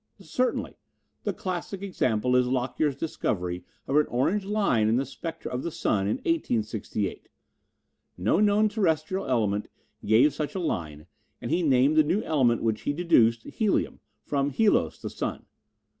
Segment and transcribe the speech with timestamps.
[0.23, 0.79] "Certainly.
[1.25, 5.69] The classic example is Lockyer's discovery of an orange line in the spectra of the
[5.69, 7.29] sun in 1868.
[8.17, 9.67] No known terrestrial element
[10.03, 11.05] gave such a line
[11.39, 15.45] and he named the new element which he deduced helium, from Helos, the sun.